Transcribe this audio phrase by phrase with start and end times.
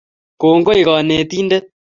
[0.41, 1.65] Kongoi, kanetindet